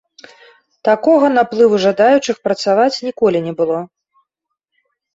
Такога 0.89 1.29
наплыву 1.33 1.75
жадаючых 1.85 2.41
працаваць 2.49 2.91
ніколі 3.11 3.45
не 3.47 3.53
было. 3.63 3.79